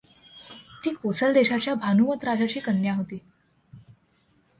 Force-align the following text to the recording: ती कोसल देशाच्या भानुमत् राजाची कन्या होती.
ती 0.83 0.93
कोसल 0.93 1.33
देशाच्या 1.33 1.73
भानुमत् 1.73 2.25
राजाची 2.25 2.59
कन्या 2.59 2.93
होती. 2.93 3.19